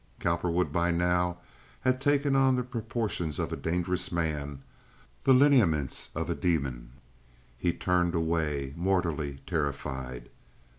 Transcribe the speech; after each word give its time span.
Cowperwood 0.19 0.71
by 0.73 0.89
now 0.89 1.37
had 1.81 2.01
taken 2.01 2.35
on 2.35 2.55
the 2.55 2.63
proportions 2.63 3.37
of 3.37 3.53
a 3.53 3.55
dangerous 3.55 4.11
man—the 4.11 5.31
lineaments 5.31 6.09
of 6.15 6.27
a 6.27 6.33
demon. 6.33 6.93
He 7.59 7.71
turned 7.71 8.15
away 8.15 8.73
mortally 8.75 9.41
terrified. 9.45 10.31